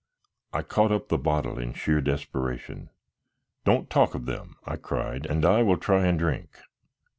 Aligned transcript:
I 0.51 0.63
caught 0.63 0.91
up 0.91 1.09
the 1.09 1.19
bottle 1.19 1.59
in 1.59 1.73
sheer 1.75 2.01
desperation. 2.01 2.89
"Don't 3.65 3.87
talk 3.87 4.15
of 4.15 4.25
them," 4.25 4.55
I 4.65 4.77
cried, 4.77 5.27
"and 5.27 5.45
I 5.45 5.61
will 5.61 5.77
try 5.77 6.07
and 6.07 6.17
drink. 6.17 6.57